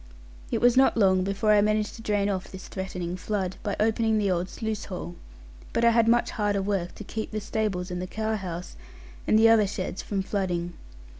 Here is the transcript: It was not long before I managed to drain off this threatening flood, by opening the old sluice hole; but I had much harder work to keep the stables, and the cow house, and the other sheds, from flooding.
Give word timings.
It 0.49 0.61
was 0.61 0.75
not 0.75 0.97
long 0.97 1.23
before 1.23 1.51
I 1.51 1.61
managed 1.61 1.93
to 1.93 2.01
drain 2.01 2.27
off 2.27 2.49
this 2.51 2.67
threatening 2.67 3.15
flood, 3.17 3.57
by 3.61 3.75
opening 3.79 4.17
the 4.17 4.31
old 4.31 4.49
sluice 4.49 4.85
hole; 4.85 5.13
but 5.73 5.85
I 5.85 5.91
had 5.91 6.07
much 6.07 6.31
harder 6.31 6.63
work 6.63 6.95
to 6.95 7.03
keep 7.03 7.29
the 7.29 7.39
stables, 7.39 7.91
and 7.91 8.01
the 8.01 8.07
cow 8.07 8.35
house, 8.35 8.75
and 9.27 9.37
the 9.37 9.47
other 9.47 9.67
sheds, 9.67 10.01
from 10.01 10.23
flooding. 10.23 10.73